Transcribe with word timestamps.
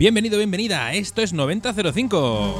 Bienvenido, 0.00 0.38
bienvenida. 0.38 0.94
Esto 0.94 1.20
es 1.20 1.34
9005. 1.34 2.54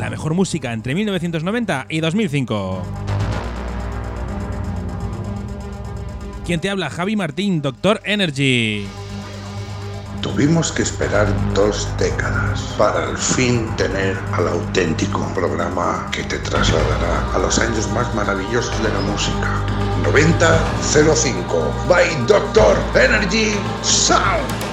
La 0.00 0.10
mejor 0.10 0.34
música 0.34 0.72
entre 0.72 0.92
1990 0.92 1.86
y 1.88 2.00
2005. 2.00 2.82
Quien 6.44 6.60
te 6.60 6.68
habla, 6.68 6.90
Javi 6.90 7.14
Martín, 7.14 7.62
Doctor 7.62 8.00
Energy. 8.02 8.88
Tuvimos 10.20 10.72
que 10.72 10.82
esperar 10.82 11.28
dos 11.54 11.88
décadas 11.96 12.60
para 12.76 13.10
al 13.10 13.16
fin 13.16 13.68
tener 13.76 14.18
al 14.32 14.48
auténtico 14.48 15.24
programa 15.32 16.10
que 16.10 16.24
te 16.24 16.40
trasladará 16.40 17.32
a 17.32 17.38
los 17.38 17.56
años 17.60 17.88
más 17.92 18.12
maravillosos 18.16 18.82
de 18.82 18.88
la 18.88 19.00
música. 19.02 19.64
9005 20.02 21.86
by 21.88 22.26
Doctor 22.26 22.76
Energy 22.96 23.52
Sound. 23.84 24.63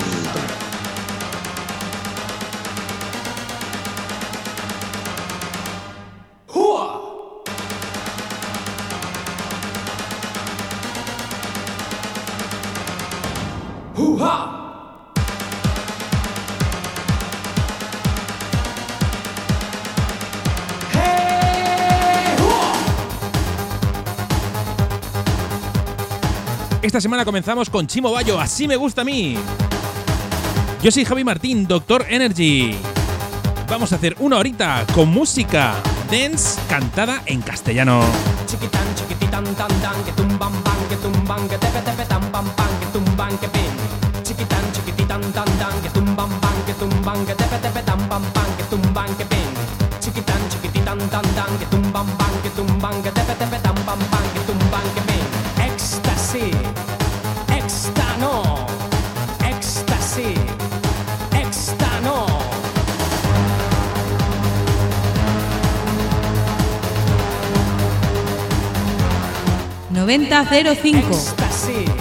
Semana 27.02 27.26
comenzamos 27.26 27.68
con 27.68 27.88
Chimo 27.88 28.12
Bayo, 28.12 28.40
así 28.40 28.68
me 28.68 28.76
gusta 28.76 29.02
a 29.02 29.04
mí. 29.04 29.36
Yo 30.84 30.92
soy 30.92 31.04
Javi 31.04 31.24
Martín, 31.24 31.66
Doctor 31.66 32.06
Energy. 32.08 32.76
Vamos 33.68 33.92
a 33.92 33.96
hacer 33.96 34.16
una 34.20 34.38
horita 34.38 34.86
con 34.94 35.10
música 35.10 35.74
dance 36.12 36.60
cantada 36.70 37.24
en 37.26 37.42
castellano. 37.42 38.04
9005. 70.06 72.01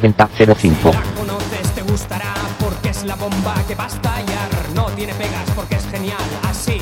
9005. 0.00 0.92
La 0.92 1.02
conoces, 1.14 1.74
te 1.74 1.82
gustará 1.82 2.34
porque 2.58 2.90
es 2.90 3.04
la 3.04 3.16
bomba 3.16 3.54
que 3.66 3.74
va 3.74 3.84
a 3.84 3.88
estallar. 3.88 4.48
No 4.74 4.86
tiene 4.96 5.14
pegas 5.14 5.50
porque 5.54 5.76
es 5.76 5.86
genial. 5.90 6.18
Así 6.48 6.80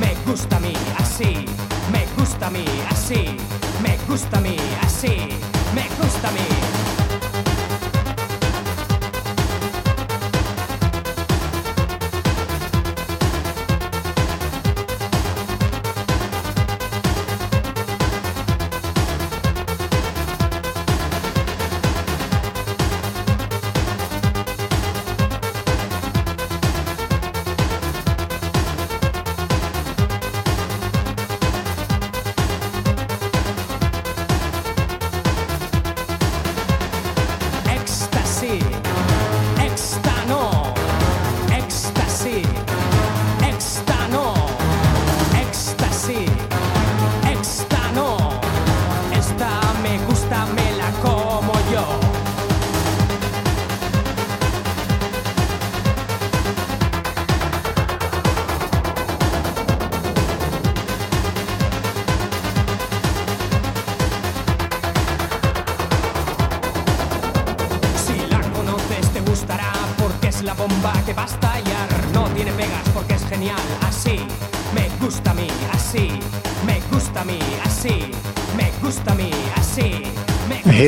me 0.00 0.14
gusta 0.30 0.56
a 0.56 0.60
mí, 0.60 0.72
así 0.98 1.46
me 1.90 2.06
gusta 2.16 2.46
a 2.46 2.50
mí, 2.50 2.64
así 2.90 3.36
me 3.82 3.96
gusta 4.08 4.38
a 4.38 4.40
mí, 4.40 4.56
así 4.82 5.28
me 5.74 5.88
gusta 6.00 6.28
a 6.28 6.32
mí. 6.32 7.01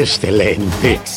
Excelente. 0.04 1.13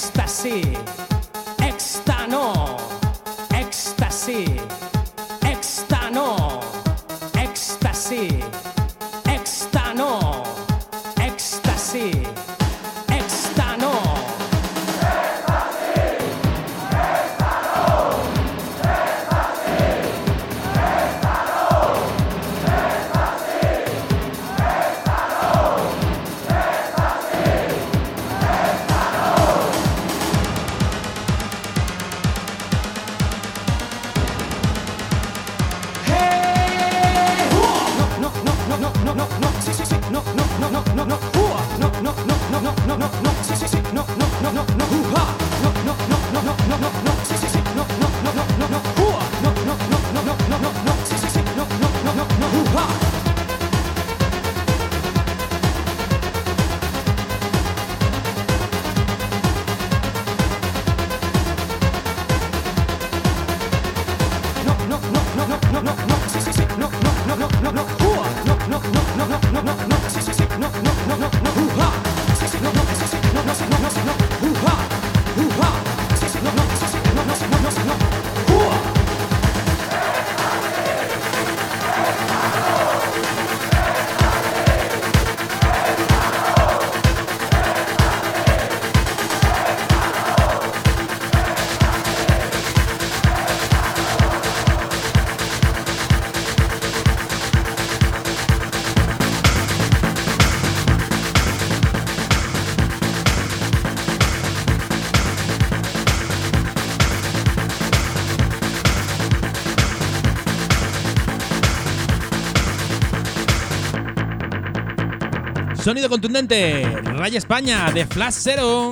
Sonido 115.87 116.09
contundente, 116.09 116.83
Raya 117.01 117.37
España 117.37 117.89
de 117.93 118.05
Flash 118.05 118.33
Zero. 118.33 118.89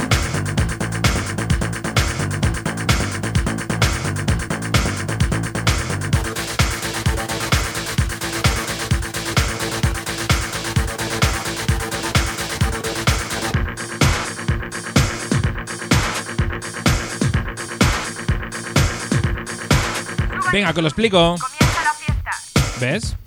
Venga, 20.54 20.72
que 20.72 20.82
lo 20.82 20.88
explico. 20.88 21.36
Comienza 21.36 21.84
la 21.84 21.94
fiesta. 21.94 22.32
¿Ves? 22.80 23.18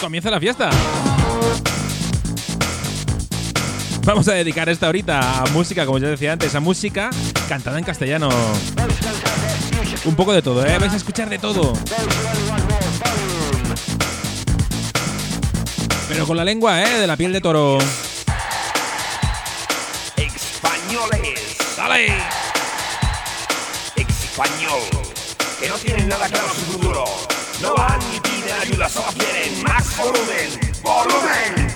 Comienza 0.00 0.30
la 0.30 0.40
fiesta. 0.40 0.70
Vamos 4.04 4.28
a 4.28 4.32
dedicar 4.32 4.68
esta 4.68 4.88
horita 4.88 5.42
a 5.42 5.46
música, 5.48 5.84
como 5.86 5.98
yo 5.98 6.08
decía 6.08 6.32
antes, 6.32 6.54
a 6.54 6.60
música 6.60 7.10
cantada 7.48 7.78
en 7.78 7.84
castellano. 7.84 8.28
Un 10.04 10.16
poco 10.16 10.32
de 10.32 10.42
todo, 10.42 10.64
¿eh? 10.64 10.78
Vais 10.78 10.92
a 10.92 10.96
escuchar 10.96 11.28
de 11.28 11.38
todo. 11.38 11.74
Pero 16.08 16.26
con 16.26 16.36
la 16.36 16.44
lengua, 16.44 16.82
¿eh? 16.82 16.98
De 16.98 17.06
la 17.06 17.16
piel 17.16 17.32
de 17.32 17.40
toro. 17.40 17.78
Españoles. 20.16 21.56
¡Dale! 21.76 22.06
Español. 23.96 24.80
Que 25.60 25.68
no 25.68 25.74
tienen 25.76 26.08
nada 26.08 26.26
claro 26.28 26.48
su 26.54 26.72
futuro. 26.72 27.04
No 27.60 27.74
van 27.74 27.98
ni 28.10 28.18
piden 28.20 28.56
ayuda, 28.60 28.88
solo 28.88 29.12
quieren 29.12 29.62
más 29.62 29.96
volumen. 29.96 30.72
¡Volumen! 30.82 31.69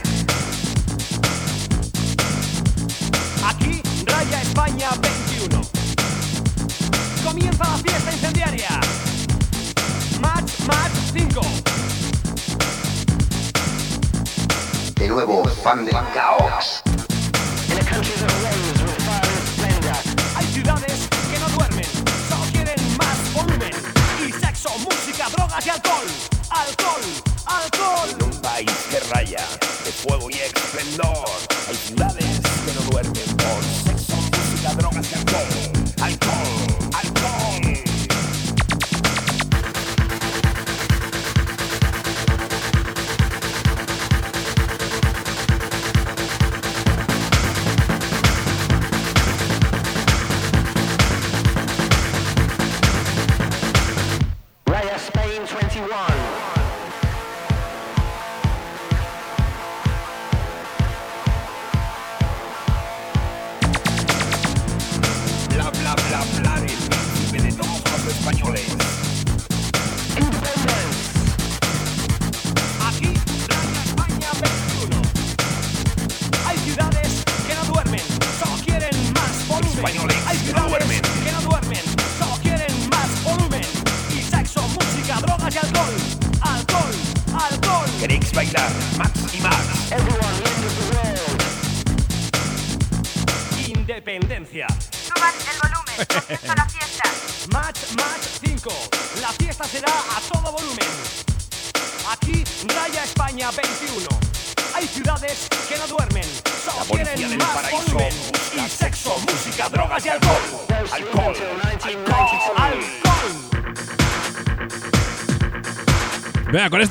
España 4.85 5.01
21. 5.01 5.63
Comienza 7.25 7.65
la 7.65 7.79
fiesta 7.79 8.13
incendiaria. 8.13 8.81
Match, 10.21 10.53
match 10.67 10.93
5. 11.13 11.41
De 14.97 15.09
nuevo, 15.09 15.45
fan 15.63 15.85
del 15.87 15.95
caos. 16.13 16.83
Hay 20.37 20.47
ciudades 20.53 21.09
que 21.31 21.39
no 21.39 21.49
duermen, 21.49 21.87
solo 22.29 22.45
quieren 22.53 22.97
más 22.99 23.33
volumen. 23.33 23.73
Y 24.27 24.33
sexo, 24.33 24.71
música, 24.79 25.29
drogas 25.31 25.67
y 25.67 25.71
alcohol. 25.71 26.07
Alcohol, 26.51 27.03
alcohol. 27.47 28.09
En 28.11 28.23
un 28.23 28.41
país 28.43 28.71
que 28.91 29.01
raya 29.15 29.47
de 29.85 29.93
fuego 29.93 30.29
y 30.31 30.35
esplendor. 30.35 31.27
Hay 31.69 31.77
ciudades 31.77 32.34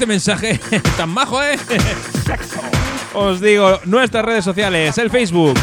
este 0.04 0.12
mensaje 0.12 0.60
tan 0.98 1.10
majo, 1.10 1.42
¿eh? 1.42 1.58
Os 3.14 3.40
digo, 3.40 3.80
nuestras 3.86 4.26
redes 4.26 4.44
sociales, 4.44 4.98
el 4.98 5.10
Facebook. 5.10 5.58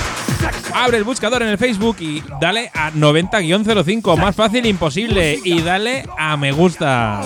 Abre 0.72 0.96
el 0.96 1.04
buscador 1.04 1.42
en 1.42 1.48
el 1.48 1.58
Facebook 1.58 1.96
y 2.00 2.22
dale 2.40 2.70
a 2.72 2.90
90-05, 2.90 4.16
más 4.16 4.34
fácil 4.34 4.64
imposible. 4.64 5.38
Y 5.44 5.60
dale 5.60 6.06
a 6.16 6.38
me 6.38 6.52
gusta. 6.52 7.20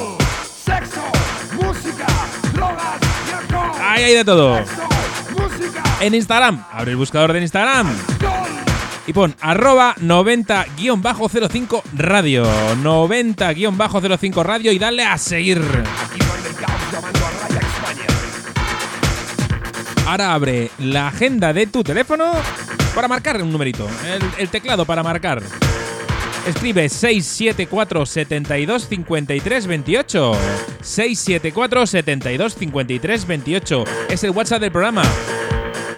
Ahí 3.80 4.02
hay 4.02 4.14
de 4.14 4.24
todo. 4.24 4.58
En 6.00 6.14
Instagram, 6.14 6.64
abre 6.72 6.90
el 6.92 6.96
buscador 6.96 7.32
de 7.32 7.42
Instagram. 7.42 7.96
Y 9.06 9.12
pon 9.12 9.36
arroba 9.40 9.94
90-05 10.00 11.82
radio. 11.96 12.44
90-05 12.82 14.42
radio 14.42 14.72
y 14.72 14.80
dale 14.80 15.04
a 15.04 15.16
seguir. 15.16 15.62
Ahora 20.06 20.34
abre 20.34 20.70
la 20.78 21.08
agenda 21.08 21.52
de 21.52 21.66
tu 21.66 21.82
teléfono 21.82 22.32
para 22.94 23.08
marcar 23.08 23.42
un 23.42 23.50
numerito. 23.50 23.88
El, 24.06 24.22
el 24.38 24.48
teclado 24.50 24.84
para 24.84 25.02
marcar. 25.02 25.42
Escribe 26.46 26.90
674 26.90 28.04
72 28.04 28.86
53 28.88 29.66
28. 29.66 30.32
674 30.82 31.86
72 31.86 32.54
53 32.54 33.26
28. 33.26 33.84
Es 34.10 34.24
el 34.24 34.30
WhatsApp 34.30 34.60
del 34.60 34.72
programa. 34.72 35.02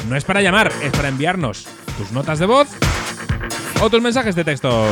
No 0.09 0.17
es 0.17 0.25
para 0.25 0.41
llamar, 0.41 0.71
es 0.83 0.93
para 0.93 1.09
enviarnos 1.09 1.67
tus 1.99 2.13
notas 2.13 2.39
de 2.39 2.47
voz 2.47 2.69
o 3.83 3.91
tus 3.91 4.01
mensajes 4.01 4.37
de 4.37 4.45
texto. 4.45 4.87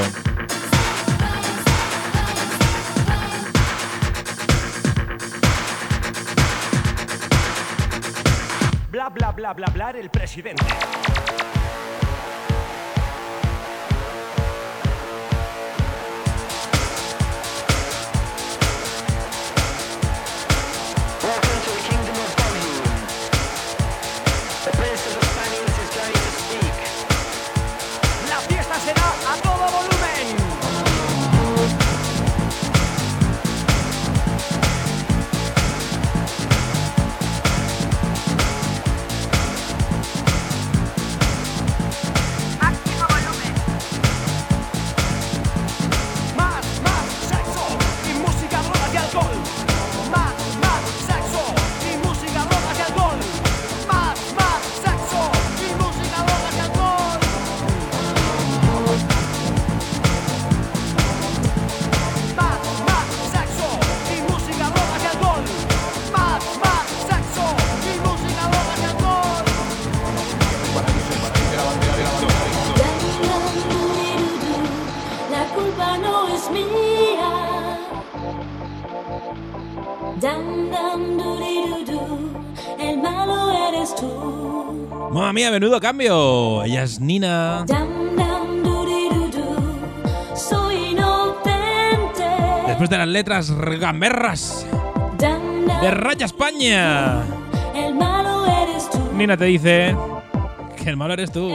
Bla, 9.04 9.10
bla, 9.10 9.32
bla, 9.32 9.52
bla, 9.52 9.66
bla, 9.66 9.90
el 9.90 10.08
presidente. 10.08 10.64
mía, 85.34 85.50
menudo 85.50 85.80
cambio. 85.80 86.62
Ella 86.62 86.84
es 86.84 87.00
Nina. 87.00 87.64
Después 92.68 92.88
de 92.90 92.98
las 92.98 93.08
letras 93.08 93.50
gamberras 93.80 94.64
de 95.18 95.90
Raya 95.90 96.26
España. 96.26 97.22
Nina 99.16 99.36
te 99.36 99.44
dice 99.46 99.96
que 100.76 100.90
el 100.90 100.96
malo 100.96 101.14
eres 101.14 101.32
tú. 101.32 101.50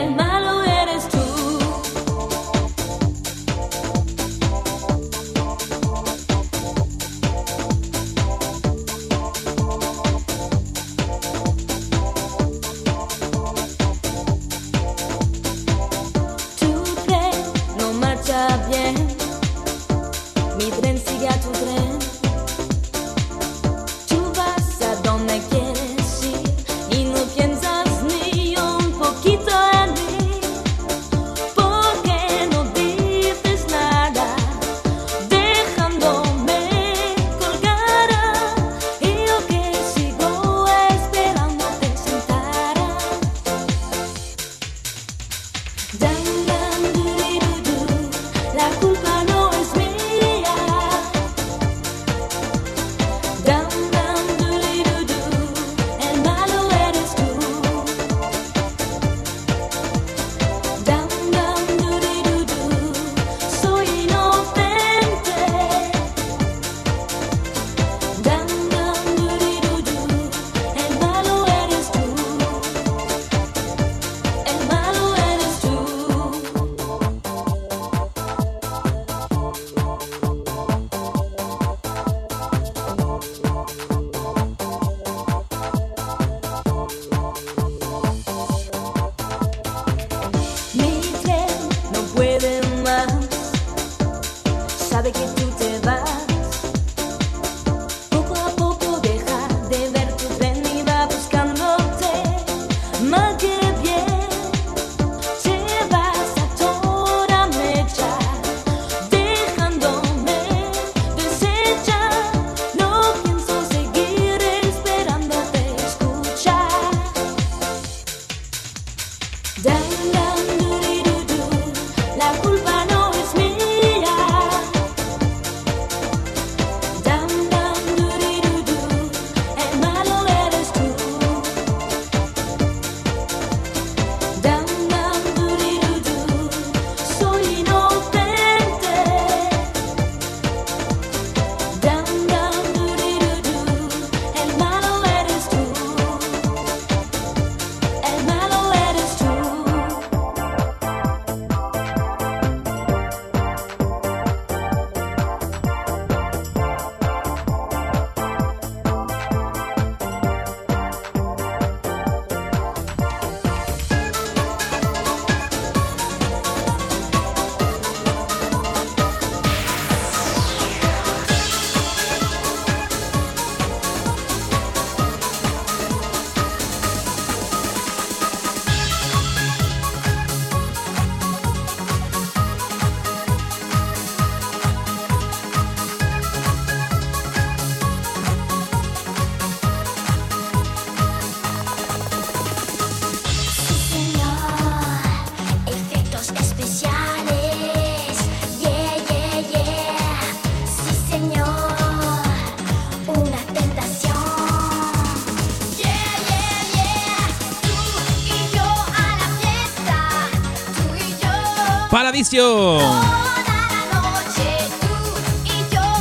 Paradiso. 212.09 212.79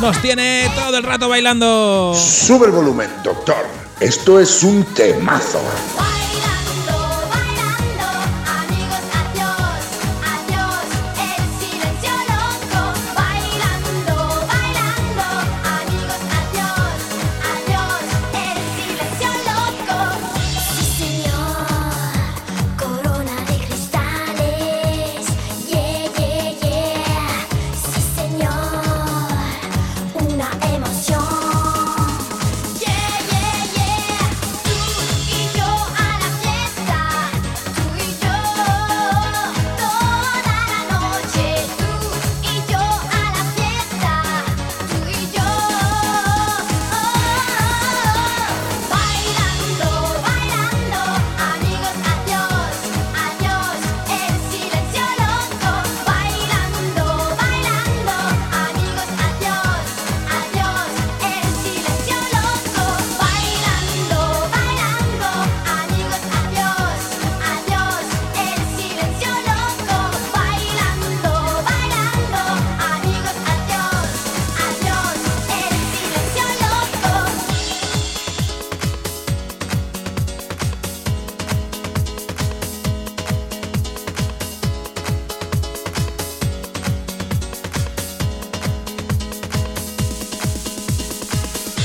Nos 0.01 0.23
tiene 0.23 0.71
todo 0.75 0.97
el 0.97 1.03
rato 1.03 1.29
bailando. 1.29 2.15
Sube 2.17 2.65
el 2.65 2.73
volumen, 2.73 3.11
doctor. 3.23 3.67
Esto 4.01 4.41
es 4.41 4.63
un 4.63 4.85
temazo. 4.95 5.61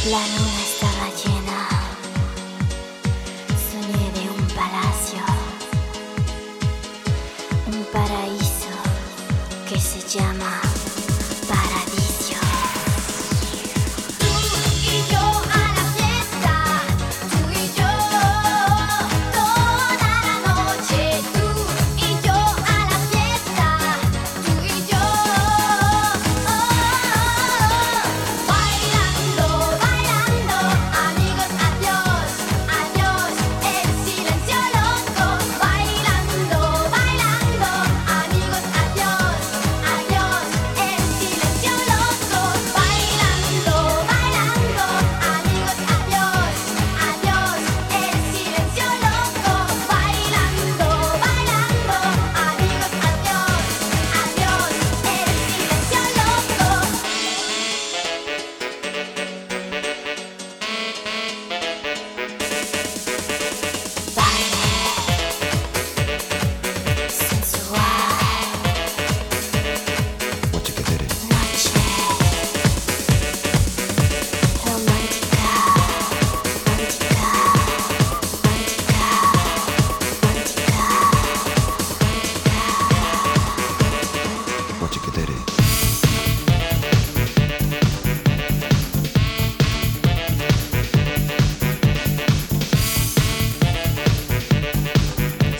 Love. 0.05 0.52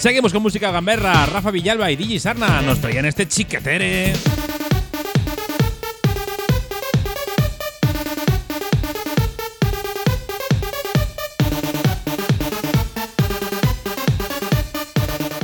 Seguimos 0.04 0.34
con 0.34 0.44
música 0.44 0.70
gamberra. 0.70 1.26
Rafa 1.28 1.50
Villalba 1.50 1.90
y 1.90 1.96
DJ 1.96 2.20
Sarna 2.20 2.62
nos 2.62 2.82
traían 2.82 3.06
este 3.06 3.26
chiquetere. 3.26 4.12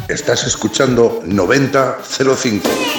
Estás 0.10 0.45
escuchando 0.45 1.22
9005. 1.26 2.99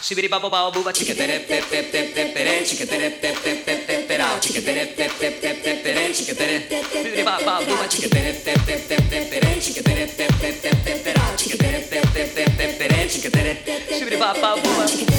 Sibiri 0.00 0.28
papo 0.28 0.48
pao 0.48 0.70
buba, 0.70 0.92
chiquetere 0.92 1.44
tep 1.46 1.68
tep 1.68 1.90
tep 1.90 2.14
tep 2.14 2.32
tere, 2.32 2.62
chiquetere 2.62 3.18
tep 3.18 3.42
tep 3.42 3.64
tep 3.64 3.86
tep 3.86 4.06
terao, 4.06 4.38
chiquetere 4.38 4.94
tep 4.94 5.18
tep 5.18 5.40
tep 5.40 5.62
tep 5.62 5.82
tere, 5.82 6.12
chiquetere. 6.12 6.66
Sibiri 6.92 7.22
pa 7.22 7.40
pa 7.44 7.60
buba, 7.64 7.86
chiquetere 7.88 8.42
tep 8.42 8.64
tep 8.64 8.86
tep 8.86 9.08
tep 9.08 9.30
tere, 9.30 9.58
chiquetere 9.58 10.14
tep 10.14 10.38
tep 10.38 10.60
tep 10.60 10.84
tep 10.84 11.02
terao, 11.02 11.34
chiquetere 11.34 11.88
tep 11.88 12.12
tep 12.12 12.34
tep 12.34 12.56
tep 12.56 12.78
tere, 12.78 13.08
chiquetere. 13.08 13.62
Sibiri 13.98 14.16
pa 14.16 14.34
pa 14.34 14.54
buba. 14.54 14.84
Cuando 14.86 15.16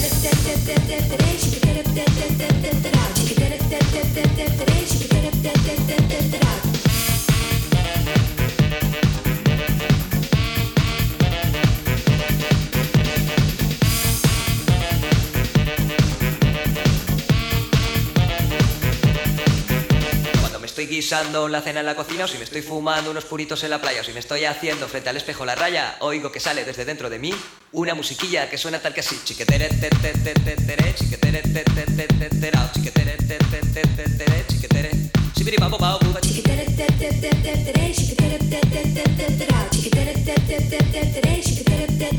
estoy 20.79 20.95
guisando 20.95 21.47
la 21.47 21.59
cena 21.61 21.79
en 21.79 21.87
la 21.87 21.95
cocina 21.95 22.25
o 22.25 22.27
si 22.27 22.37
me 22.37 22.43
estoy 22.43 22.61
fumando 22.61 23.09
unos 23.09 23.25
puritos 23.25 23.63
en 23.63 23.71
la 23.71 23.81
playa 23.81 24.01
o 24.01 24.03
si 24.03 24.13
me 24.13 24.19
estoy 24.19 24.45
haciendo 24.45 24.87
frente 24.87 25.09
al 25.09 25.17
espejo 25.17 25.43
la 25.43 25.55
raya, 25.55 25.95
oigo 26.01 26.31
que 26.31 26.39
sale 26.39 26.65
desde 26.65 26.85
dentro 26.85 27.09
de 27.09 27.17
mí 27.17 27.33
una 27.71 27.95
musiquilla 27.95 28.47
que 28.47 28.59
suena 28.59 28.77
tal 28.77 28.93
que 28.93 28.99
así. 28.99 29.19
Chiquetere 29.23 29.69
te 29.69 29.89
te 29.89 30.11
te 30.13 30.33
te 30.35 30.55
tere, 30.55 30.93
chiquetere 30.93 31.41
te 31.41 31.63
te 31.63 31.83
te 31.83 32.07
te 32.07 32.29
terao, 32.29 32.69
chiquetere 32.71 33.17
te 33.17 33.39
te 33.39 33.59
te 33.73 33.85
te 33.85 34.03
tere, 34.17 34.45
chiquetere. 34.47 34.91
Sibiri 35.35 35.57
babo 35.57 35.79
bao 35.79 35.97
buba, 35.97 36.21
chiquetere. 36.21 36.67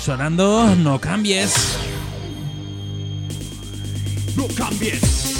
Sonando, 0.01 0.75
no 0.77 0.99
cambies. 0.99 1.77
No 4.35 4.47
cambies. 4.47 5.30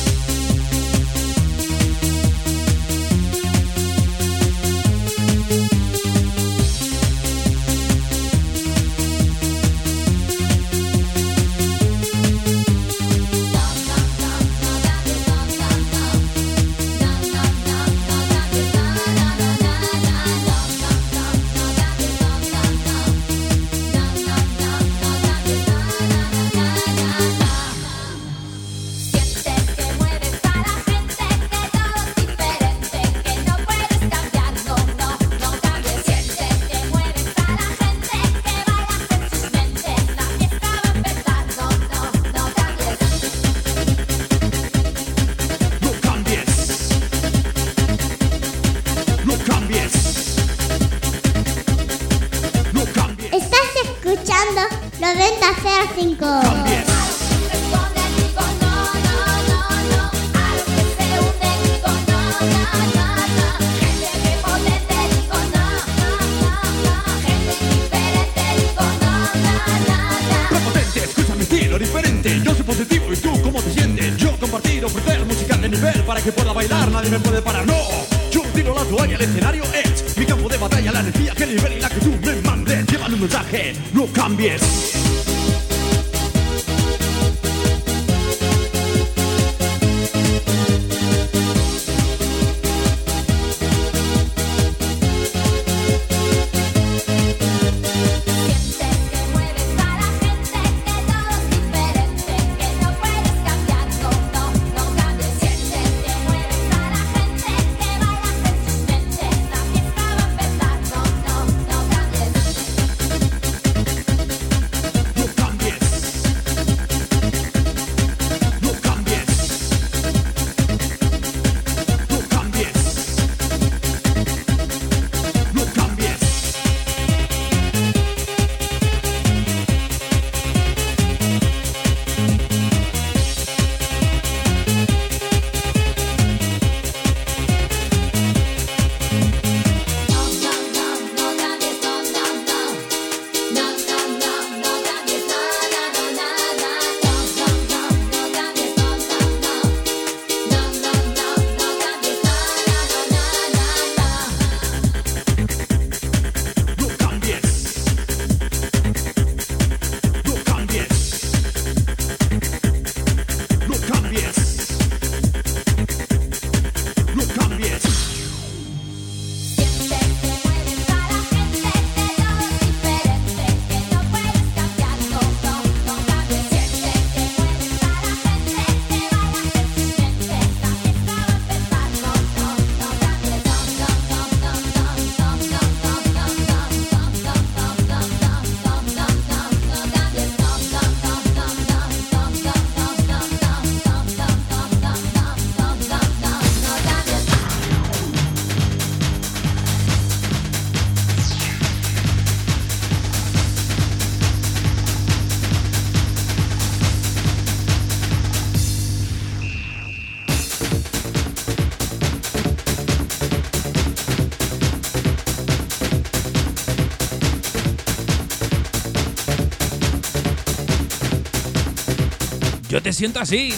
Yo 222.71 222.81
te 222.81 222.93
siento 222.93 223.19
así. 223.19 223.53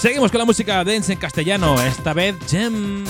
Seguimos 0.00 0.32
con 0.32 0.40
la 0.40 0.44
música 0.44 0.82
dance 0.82 1.12
en 1.12 1.18
castellano, 1.20 1.80
esta 1.80 2.12
vez 2.12 2.34
Gem. 2.48 3.04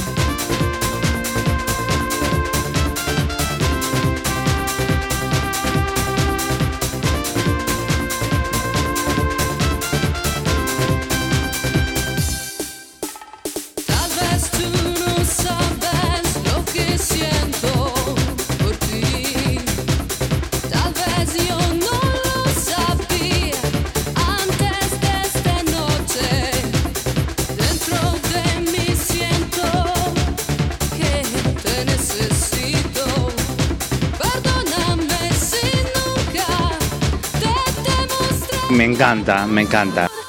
Encanta, 38.92 39.46
me 39.46 39.62
encanta. 39.62 40.21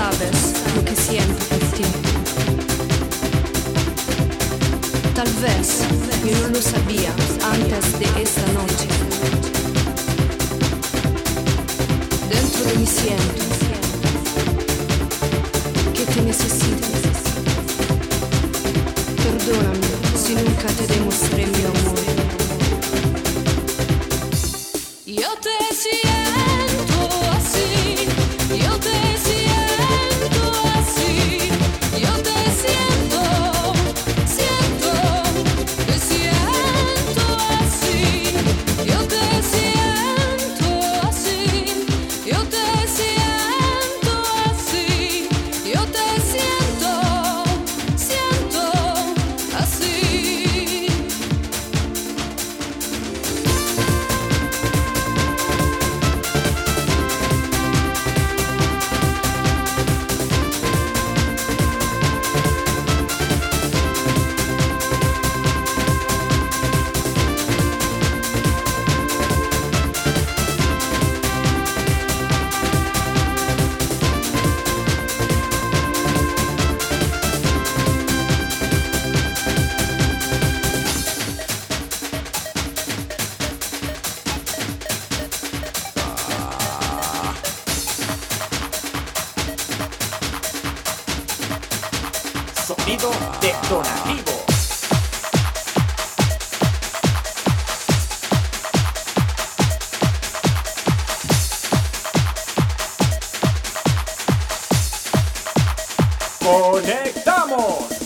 Sabes 0.00 0.54
lo 0.74 0.82
que 0.82 0.96
siento 0.96 1.44
por 1.50 1.62
ti. 1.76 1.84
Tal 5.14 5.30
vez 5.44 5.66
yo 6.24 6.36
no 6.40 6.48
lo 6.54 6.62
sabía 6.62 7.12
antes 7.54 7.84
de 8.00 8.06
esta 8.22 8.46
noche. 8.58 8.88
Dentro 12.34 12.60
de 12.68 12.74
mí 12.78 12.86
siento 12.86 13.44
que 15.94 16.04
te 16.12 16.20
necesito. 16.22 16.88
Perdóname 19.24 19.90
si 20.22 20.34
nunca 20.34 20.68
te 20.78 20.86
demostré 20.94 21.46
mi 21.46 21.64
amor. 21.72 21.89
¡Conectamos! 106.50 107.99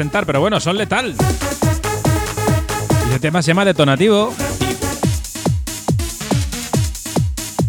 Presentar, 0.00 0.24
pero 0.24 0.40
bueno, 0.40 0.58
son 0.60 0.78
letal. 0.78 1.14
Y 3.10 3.12
el 3.12 3.20
tema 3.20 3.42
se 3.42 3.48
llama 3.48 3.66
Detonativo. 3.66 4.32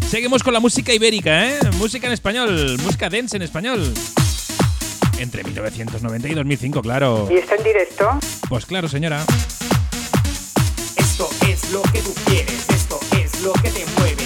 Seguimos 0.08 0.42
con 0.42 0.54
la 0.54 0.60
música 0.60 0.94
ibérica, 0.94 1.46
¿eh? 1.46 1.58
Música 1.76 2.06
en 2.06 2.14
español, 2.14 2.78
música 2.82 3.10
dance 3.10 3.36
en 3.36 3.42
español. 3.42 3.92
Entre 5.18 5.44
1990 5.44 6.28
y 6.28 6.34
2005, 6.34 6.80
claro. 6.80 7.28
¿Y 7.30 7.34
está 7.34 7.56
en 7.56 7.64
directo? 7.64 8.18
Pues 8.48 8.64
claro, 8.64 8.88
señora. 8.88 9.22
Esto 10.96 11.28
es 11.46 11.70
lo 11.70 11.82
que 11.82 12.00
tú 12.00 12.14
quieres, 12.24 12.66
esto 12.70 12.98
es 13.22 13.42
lo 13.42 13.52
que 13.52 13.68
te 13.68 13.84
mueve, 13.98 14.24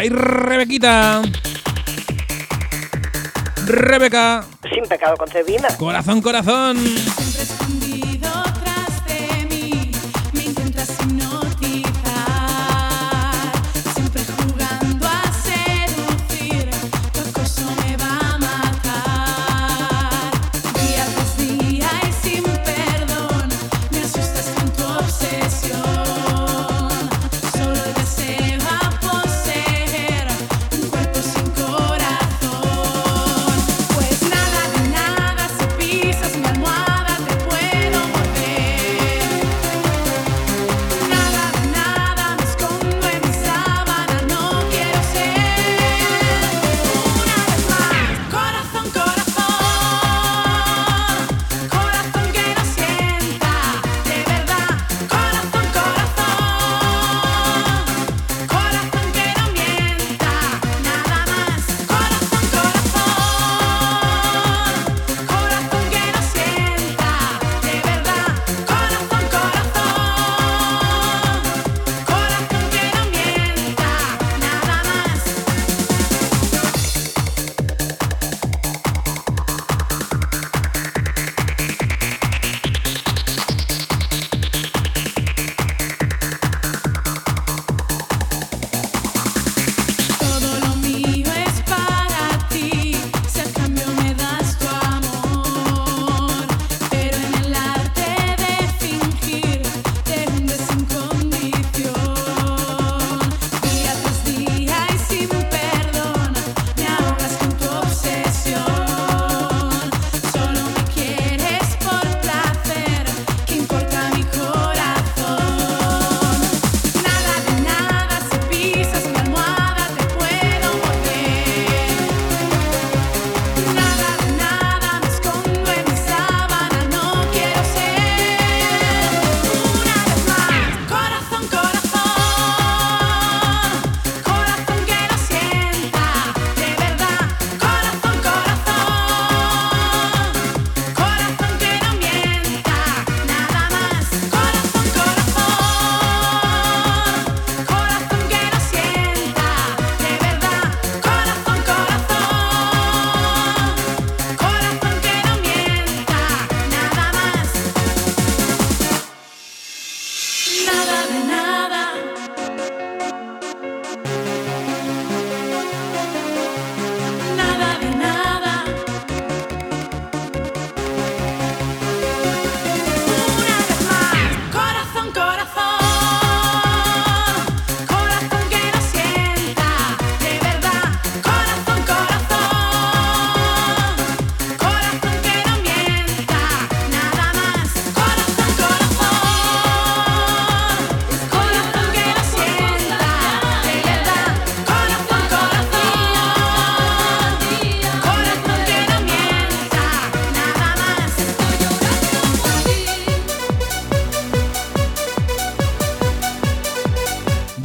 ¡Ay, 0.00 0.08
Rebequita! 0.08 1.20
Rebeca, 3.66 4.46
Sin 4.72 4.84
pecado 4.88 5.14
concebida. 5.18 5.76
corazón, 5.76 6.22
corazón. 6.22 6.78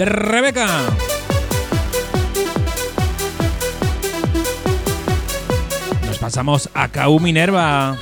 Rebeca. 0.06 0.68
Nos 6.06 6.18
pasamos 6.20 6.70
a 6.74 6.88
Kau 6.90 7.20
Minerva. 7.20 7.98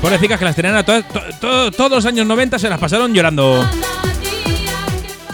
Pobrecicas 0.00 0.38
que 0.38 0.44
las 0.44 0.56
tenían 0.56 0.76
a 0.76 0.84
to 0.84 1.02
todos 1.72 1.90
los 1.90 2.06
años 2.06 2.26
90 2.26 2.58
se 2.58 2.68
las 2.68 2.78
pasaron 2.78 3.12
llorando. 3.12 3.68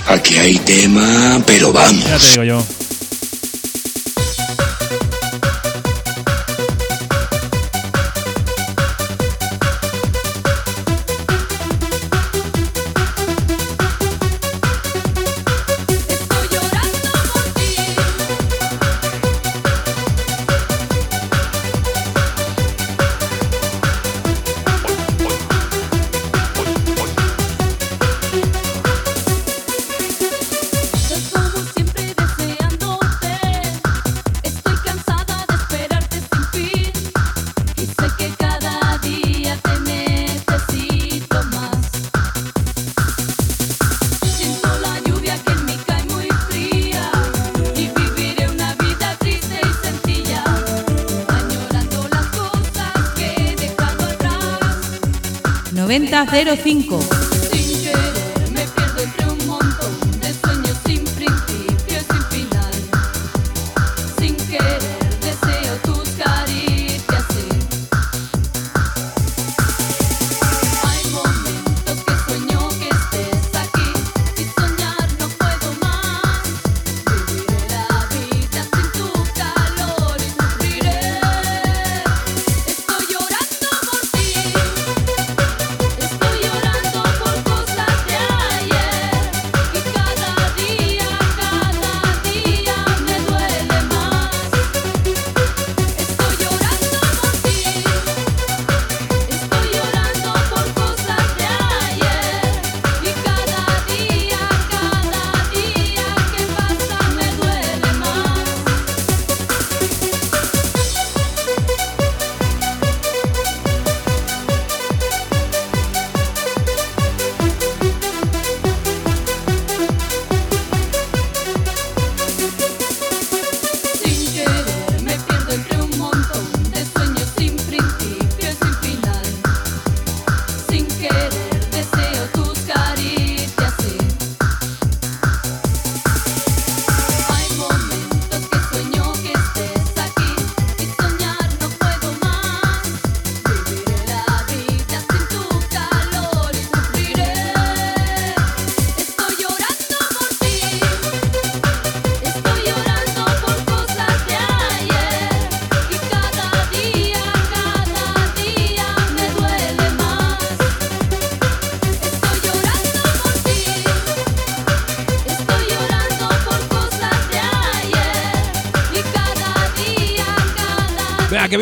Aquí 0.08 0.36
hay 0.38 0.58
tema, 0.58 1.40
pero 1.46 1.72
vamos. 1.72 2.04
Ya 2.04 2.18
te 2.18 2.30
digo 2.30 2.44
yo. 2.44 2.83
05 56.26 57.13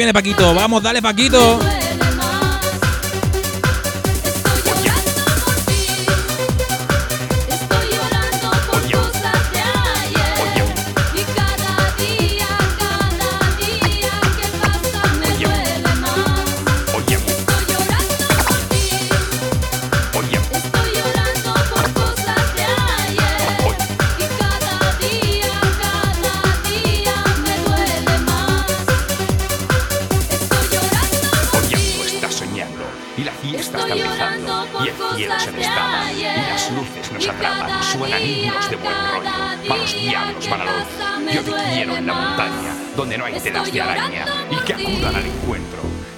viene 0.02 0.12
Paquito. 0.12 0.52
Vamos, 0.52 0.82
dale, 0.82 1.00
Paquito. 1.00 1.60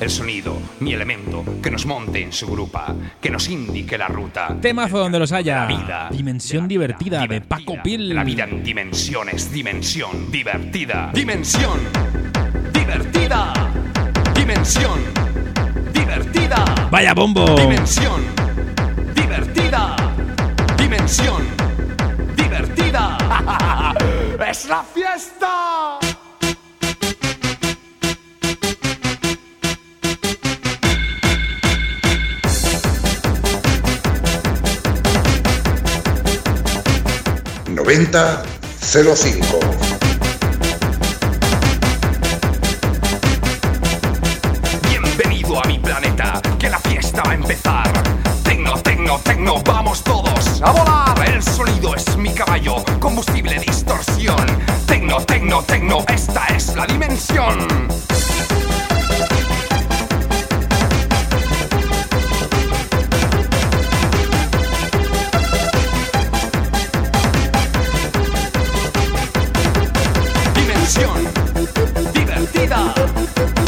el 0.01 0.11
sonido, 0.11 0.59
mi 0.81 0.93
elemento, 0.93 1.45
que 1.63 1.71
nos 1.71 1.87
monte 1.87 2.23
en 2.23 2.33
su 2.33 2.47
grupa, 2.47 2.95
que 3.21 3.31
nos 3.31 3.49
indique 3.49 3.97
la 3.97 4.09
ruta. 4.09 4.57
Temazo 4.61 4.99
donde 4.99 5.19
los 5.19 5.33
haya. 5.33 5.67
Vida, 5.67 6.09
dimensión 6.11 6.69
divertida, 6.69 7.23
divertida, 7.23 7.35
de 7.35 7.41
Paco 7.41 7.83
Pil. 7.83 8.15
La 8.15 8.25
vida 8.25 8.45
en 8.45 8.63
dimensiones, 8.63 9.53
dimensión 9.53 10.31
divertida. 10.31 11.11
Dimensión 11.15 11.79
divertida. 12.73 13.53
Dimensión 14.35 15.01
divertida. 15.93 16.89
Vaya 16.91 17.15
bombo. 17.15 17.45
Dimensión 17.57 18.23
divertida. 19.15 19.97
Dimensión 20.77 21.43
divertida. 22.37 23.95
¡Es 24.51 24.67
la 24.67 24.83
fiesta! 24.83 25.99
9005. 37.85 39.61
Bienvenido 44.89 45.63
a 45.63 45.69
mi 45.69 45.79
planeta, 45.79 46.41
que 46.59 46.71
la 46.71 46.79
fiesta 46.79 47.23
va 47.25 47.33
a 47.33 47.35
empezar. 47.35 47.93
Tecno, 48.43 48.73
tecno, 48.81 49.21
tecno, 49.23 49.63
vamos 49.63 50.03
todos 50.03 50.63
a 50.63 50.71
volar. 50.71 51.29
El 51.29 51.43
sonido 51.43 51.95
es 51.95 52.17
mi 52.17 52.33
caballo, 52.33 52.77
combustible 52.99 53.59
distorsión. 53.59 54.47
Tecno, 54.87 55.19
tecno, 55.21 55.63
tecno, 55.63 56.05
esta 56.09 56.47
es 56.47 56.75
la 56.75 56.87
dimensión. 56.87 57.69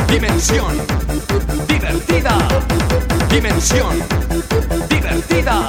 Dimensión 0.08 0.76
divertida. 1.68 2.36
Dimensión 3.30 4.02
divertida. 4.88 5.68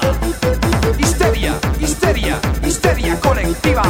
Histeria, 0.98 1.54
histeria, 1.80 2.40
histeria 2.66 3.20
colectiva. 3.20 3.84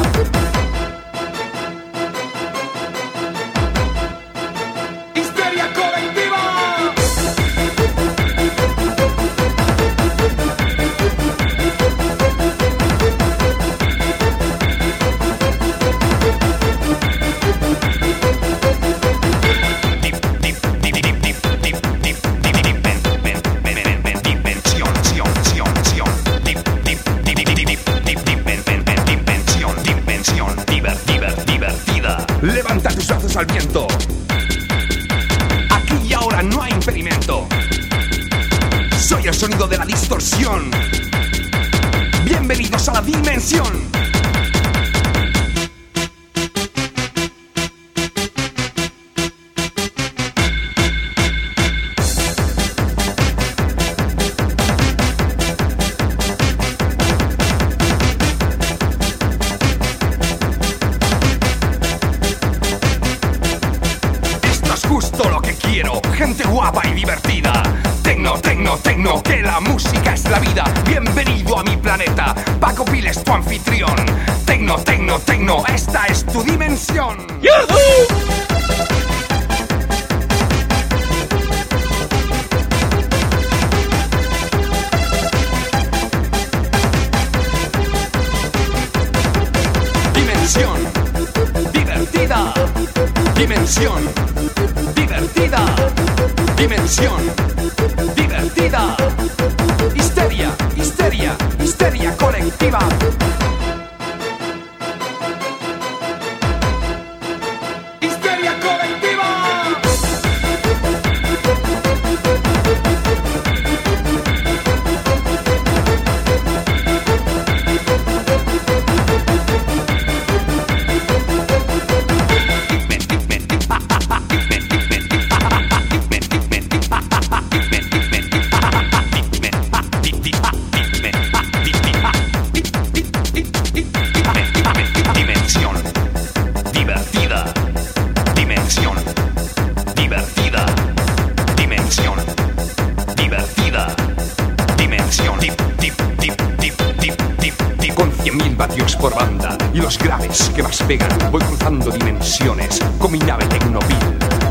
voy 151.31 151.41
cruzando 151.41 151.91
dimensiones 151.91 152.79
con 152.97 153.11
mi 153.11 153.19
nave 153.19 153.45
Tecnopil. 153.47 153.97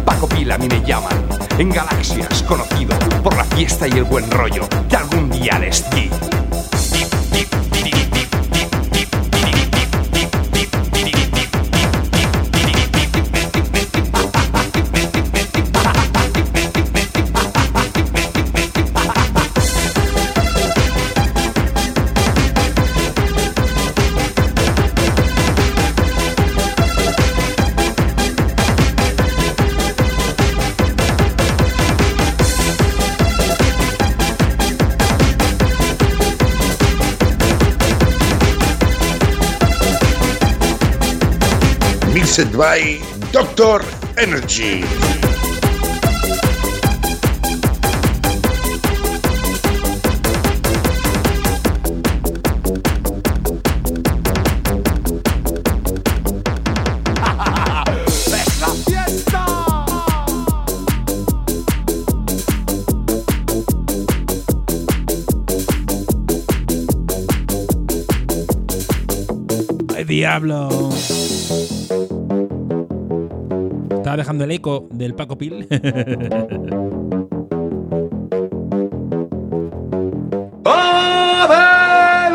Paco 0.04 0.28
Pil 0.28 0.52
a 0.52 0.58
me 0.58 0.68
llaman, 0.84 1.26
en 1.58 1.70
galaxias 1.70 2.42
conocido 2.42 2.94
por 3.22 3.34
la 3.34 3.44
fiesta 3.44 3.88
y 3.88 3.92
el 3.92 4.04
buen 4.04 4.30
rollo 4.30 4.68
que 4.86 4.96
algún 4.96 5.30
día 5.30 5.58
les 5.58 5.88
di. 5.90 6.10
Sponsored 42.36 42.58
by 42.58 43.00
Doctor 43.32 43.80
Energy. 44.18 44.84
diablo. 70.06 71.15
Dejando 74.16 74.44
el 74.44 74.50
eco 74.50 74.88
del 74.92 75.14
Paco 75.14 75.36
Pil. 75.36 75.68
¡Adelante! 80.64 82.30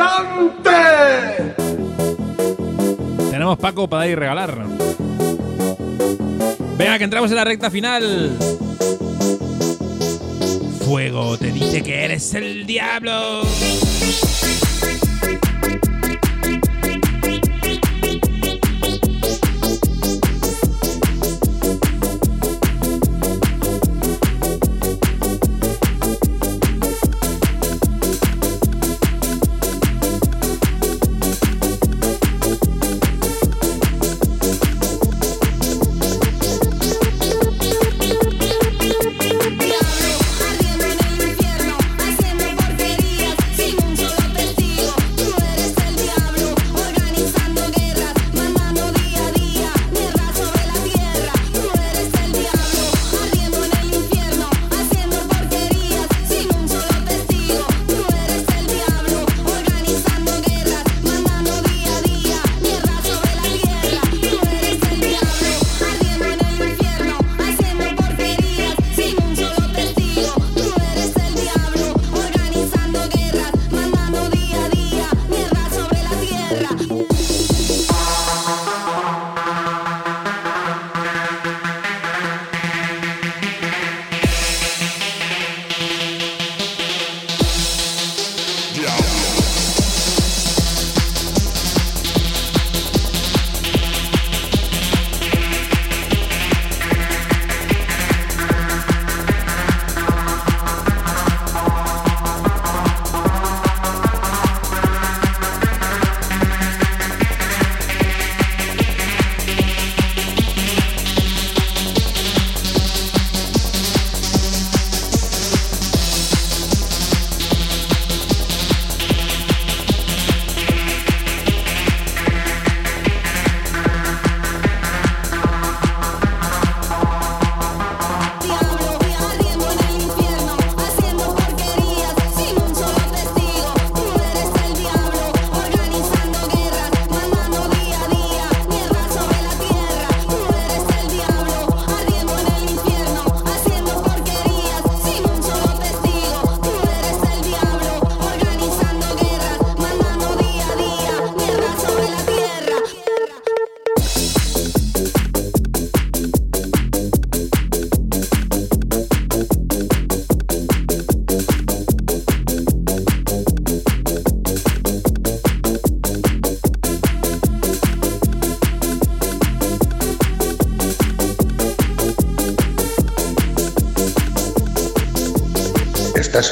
Tenemos 3.31 3.57
Paco 3.57 3.89
para 3.89 4.07
ir 4.07 4.19
regalar. 4.19 4.63
Venga, 6.77 6.99
que 6.99 7.03
entramos 7.03 7.31
en 7.31 7.37
la 7.37 7.45
recta 7.45 7.71
final. 7.71 8.37
Fuego, 10.85 11.35
te 11.39 11.51
dice 11.51 11.81
que 11.81 12.05
eres 12.05 12.35
el 12.35 12.67
diablo. 12.67 13.41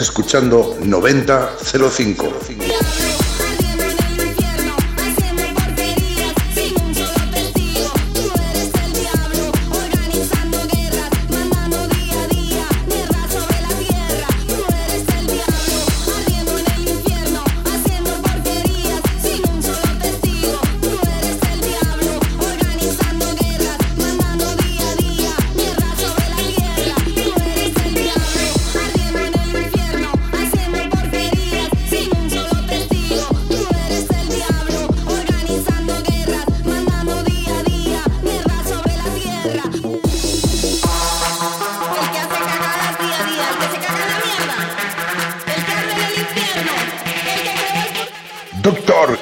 Escuchando 0.02 0.78
9005. 0.84 2.59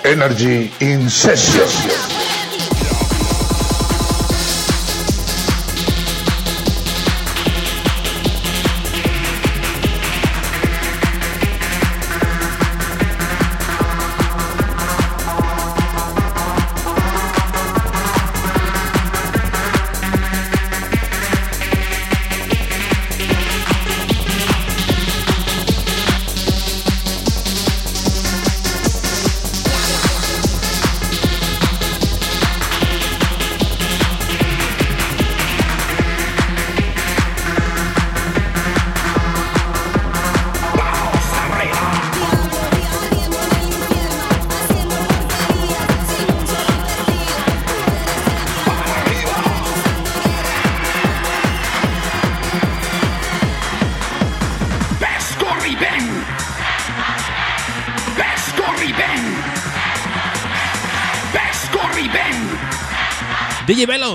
Energy 0.03 0.71
in 0.81 1.09
session. 1.09 2.16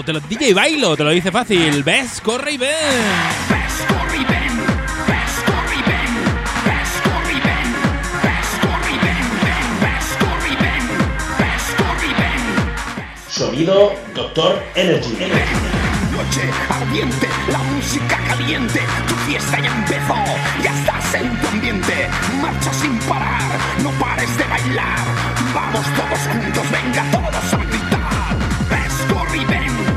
Te 0.05 0.13
lo, 0.13 0.19
DJ 0.21 0.53
Bailo, 0.53 0.97
te 0.97 1.05
lo 1.05 1.11
dice 1.11 1.31
fácil. 1.31 1.85
¿Ves? 1.85 2.21
Corre 2.21 2.53
y 2.53 2.59
ven. 2.59 2.71
¡Ves, 3.49 3.75
corre 3.87 4.17
y 4.17 4.25
ven! 4.25 4.59
¡Ves, 5.07 5.35
corre 5.47 5.77
y 5.77 5.83
ven! 5.83 6.11
¡Ves, 6.65 6.91
corre 7.05 7.35
y 7.35 7.39
ven! 7.39 7.69
¡Ves, 8.23 8.49
corre 8.59 8.91
y 8.91 8.99
ven! 8.99 9.25
ven, 9.45 9.67
¡Ves, 9.81 10.07
corre 10.19 10.49
y 10.51 10.57
ven! 10.57 10.85
¡Ves, 11.39 11.65
corre 11.79 12.07
y 12.07 12.15
ven! 12.15 12.43
Sonido 13.29 13.95
Doctor 14.15 14.63
Energy. 14.75 15.17
Noche 16.11 16.51
ardiente, 16.69 17.29
la 17.51 17.59
música 17.59 18.19
caliente, 18.27 18.81
tu 19.07 19.15
fiesta 19.31 19.61
ya 19.61 19.71
empezó, 19.75 20.17
ya 20.63 20.73
estás 20.79 21.15
en 21.15 21.41
tu 21.41 21.49
ambiente, 21.49 22.09
marcha 22.41 22.73
sin 22.75 22.99
parar, 23.01 23.59
no 23.83 23.91
pares 23.93 24.37
de 24.37 24.45
bailar, 24.45 24.99
vamos 25.55 25.87
todos 25.97 26.19
juntos, 26.19 26.65
venga 26.71 27.11
todos 27.11 27.55
a 27.55 27.57
gritar. 27.57 28.37
Ves, 28.69 28.93
corre 29.13 29.39
y 29.39 29.45
ven, 29.47 29.92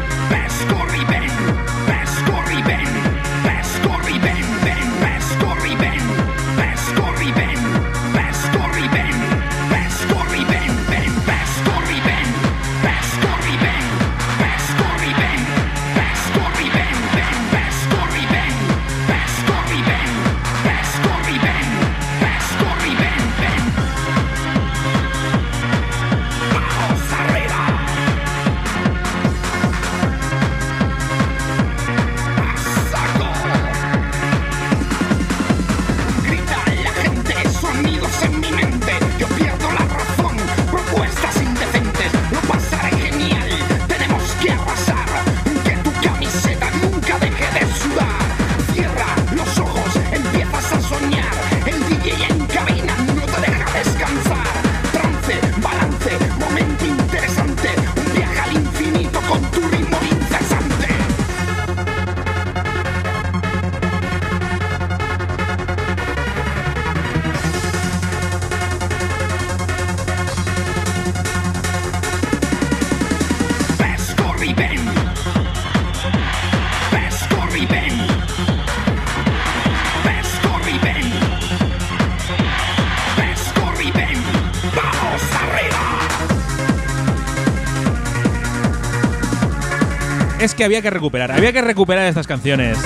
Es 90.45 90.53
que 90.53 90.63
había 90.63 90.79
que 90.83 90.91
recuperar, 90.91 91.31
había 91.31 91.51
que 91.51 91.61
recuperar 91.63 92.05
estas 92.05 92.27
canciones. 92.27 92.77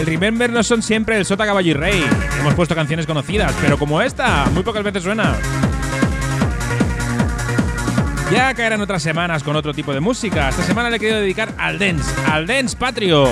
El 0.00 0.04
Remember 0.04 0.50
no 0.50 0.64
son 0.64 0.82
siempre 0.82 1.16
el 1.16 1.24
Sota 1.24 1.46
Caballo 1.46 1.70
y 1.70 1.74
Rey. 1.74 2.04
Hemos 2.40 2.54
puesto 2.54 2.74
canciones 2.74 3.06
conocidas, 3.06 3.54
pero 3.60 3.78
como 3.78 4.02
esta, 4.02 4.46
muy 4.46 4.64
pocas 4.64 4.82
veces 4.82 5.04
suena. 5.04 5.36
Ya 8.32 8.52
caerán 8.54 8.80
otras 8.80 9.00
semanas 9.00 9.44
con 9.44 9.54
otro 9.54 9.72
tipo 9.72 9.94
de 9.94 10.00
música. 10.00 10.48
Esta 10.48 10.64
semana 10.64 10.90
le 10.90 10.96
he 10.96 10.98
querido 10.98 11.20
dedicar 11.20 11.54
al 11.56 11.78
dance, 11.78 12.10
al 12.28 12.48
dance 12.48 12.76
patrio, 12.76 13.28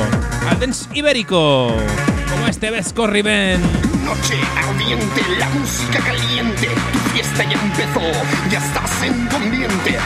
al 0.49 0.61
dance 0.61 0.89
ibérico. 0.95 1.75
Como 2.31 2.47
este 2.47 2.71
Ves 2.71 2.93
Corri 2.93 3.23
Ven. 3.23 3.61
Noche 4.05 4.39
ardiente, 4.57 5.23
la 5.41 5.49
música 5.49 5.99
caliente, 5.99 6.69
tu 6.93 6.99
fiesta 7.11 7.43
ya 7.43 7.61
empezó, 7.61 8.01
ya 8.49 8.59
estás 8.59 9.03
en 9.03 9.29
ambiente, 9.35 9.99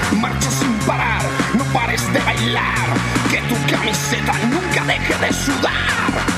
sin 0.49 0.82
bailar, 2.53 2.95
que 3.31 3.41
tu 3.49 3.55
camiseta 3.71 4.33
nunca 4.49 4.85
deje 4.85 5.15
de 5.15 5.33
sudar. 5.33 6.32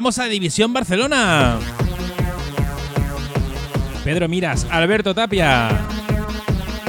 Llegamos 0.00 0.18
a 0.18 0.24
División 0.28 0.72
Barcelona. 0.72 1.58
Pedro 4.02 4.30
Miras, 4.30 4.66
Alberto 4.70 5.14
Tapia. 5.14 5.68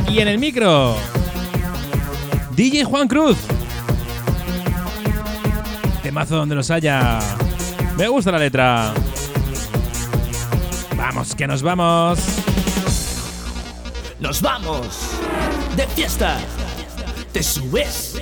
Y 0.07 0.20
en 0.20 0.30
el 0.30 0.38
micro, 0.38 0.95
DJ 2.55 2.86
Juan 2.86 3.09
Cruz. 3.09 3.38
Temazo 6.01 6.38
donde 6.38 6.55
los 6.55 6.72
haya. 6.72 7.20
Me 7.97 8.07
gusta 8.07 8.32
la 8.32 8.39
letra. 8.39 8.93
Vamos, 10.95 11.36
que 11.36 11.47
nos 11.47 11.62
vamos. 11.62 12.18
Nos 14.22 14.41
vamos 14.41 14.88
de 15.76 15.86
fiesta. 15.88 16.38
Te 17.34 17.43
subes. 17.43 18.22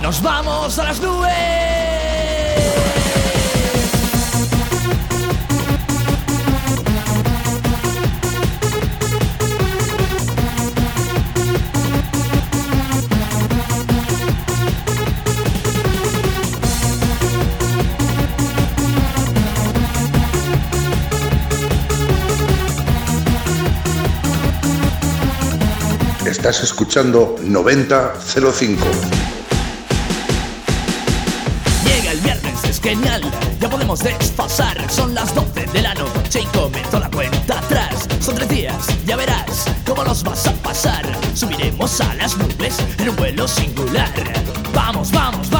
Nos 0.00 0.22
vamos 0.22 0.78
a 0.78 0.84
las 0.84 0.98
nubes. 1.02 1.73
Estás 26.46 26.62
escuchando 26.62 27.36
9005. 27.40 28.84
Llega 31.86 32.12
el 32.12 32.20
viernes, 32.20 32.64
es 32.64 32.82
genial, 32.82 33.22
ya 33.58 33.70
podemos 33.70 34.00
desfasar. 34.00 34.76
Son 34.90 35.14
las 35.14 35.34
12 35.34 35.64
de 35.72 35.80
la 35.80 35.94
noche 35.94 36.42
y 36.42 36.46
comenzó 36.54 37.00
la 37.00 37.10
cuenta 37.10 37.60
atrás. 37.60 38.06
Son 38.20 38.34
tres 38.34 38.50
días, 38.50 38.76
ya 39.06 39.16
verás 39.16 39.64
cómo 39.86 40.04
los 40.04 40.22
vas 40.22 40.46
a 40.46 40.52
pasar. 40.56 41.06
Subiremos 41.32 41.98
a 42.02 42.14
las 42.16 42.36
nubes 42.36 42.76
en 42.98 43.08
un 43.08 43.16
vuelo 43.16 43.48
singular. 43.48 44.12
Vamos, 44.74 45.12
vamos, 45.12 45.48
vamos, 45.48 45.53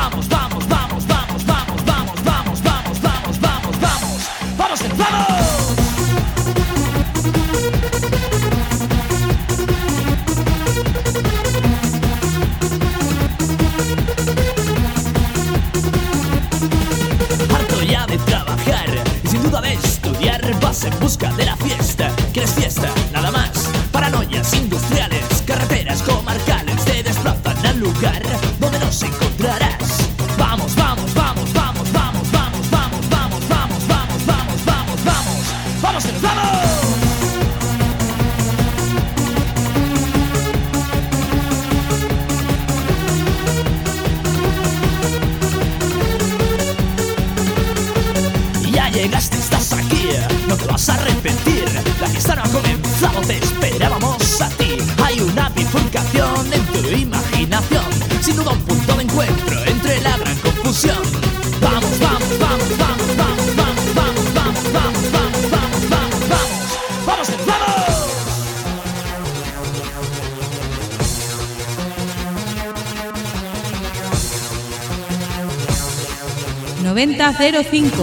9005. 76.94 78.02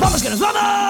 ¡Vamos 0.00 0.22
que 0.22 0.30
nos 0.30 0.40
vamos! 0.40 0.85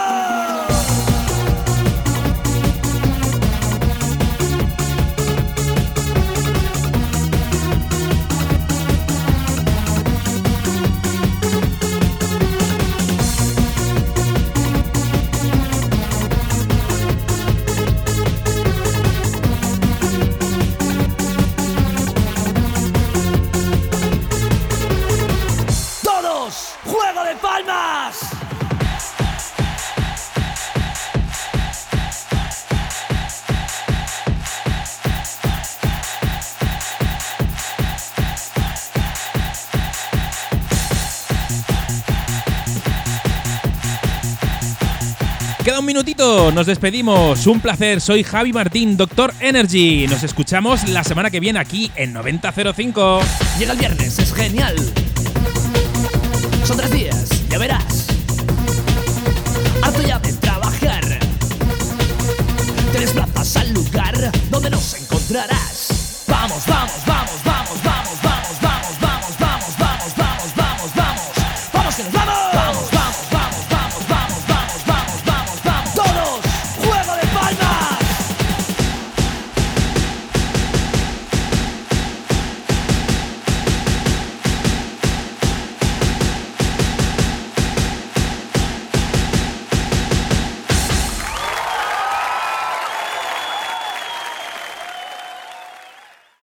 Nos 46.27 46.66
despedimos. 46.66 47.47
Un 47.47 47.61
placer, 47.61 48.01
soy 48.01 48.24
Javi 48.24 48.53
Martín, 48.53 48.97
Doctor 48.97 49.33
Energy. 49.39 50.09
Nos 50.09 50.24
escuchamos 50.24 50.89
la 50.89 51.05
semana 51.05 51.31
que 51.31 51.39
viene 51.39 51.61
aquí 51.61 51.93
en 51.95 52.12
9005. 52.12 53.20
Llega 53.61 53.72
el 53.72 53.79
viernes, 53.79 54.18
es 54.18 54.35
genial. 54.35 54.74